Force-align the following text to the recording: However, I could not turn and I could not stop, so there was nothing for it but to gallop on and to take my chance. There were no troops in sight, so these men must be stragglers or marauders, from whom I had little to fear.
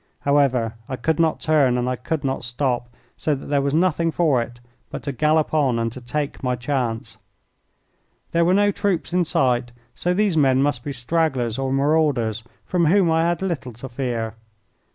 However, 0.21 0.73
I 0.89 0.95
could 0.95 1.19
not 1.19 1.39
turn 1.39 1.77
and 1.77 1.87
I 1.87 1.95
could 1.95 2.23
not 2.23 2.43
stop, 2.43 2.89
so 3.17 3.35
there 3.35 3.61
was 3.61 3.75
nothing 3.75 4.09
for 4.09 4.41
it 4.41 4.59
but 4.89 5.03
to 5.03 5.11
gallop 5.11 5.53
on 5.53 5.77
and 5.77 5.91
to 5.91 6.01
take 6.01 6.41
my 6.41 6.55
chance. 6.55 7.17
There 8.31 8.43
were 8.43 8.55
no 8.55 8.71
troops 8.71 9.13
in 9.13 9.25
sight, 9.25 9.71
so 9.93 10.11
these 10.15 10.35
men 10.35 10.63
must 10.63 10.83
be 10.83 10.91
stragglers 10.91 11.59
or 11.59 11.71
marauders, 11.71 12.43
from 12.65 12.87
whom 12.87 13.11
I 13.11 13.29
had 13.29 13.43
little 13.43 13.73
to 13.73 13.87
fear. 13.87 14.33